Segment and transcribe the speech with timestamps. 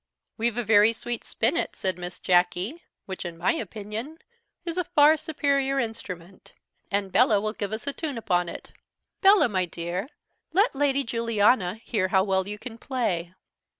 [0.35, 4.17] "We've a very sweet spinnet," said Miss Jacky, "which, in my opinion,
[4.65, 6.53] is a far superior instrument:
[6.89, 8.71] and Bella will give us a tune upon it.
[9.21, 10.09] Bella, my dear,
[10.53, 13.35] let Lady Juliana hear how well you can play."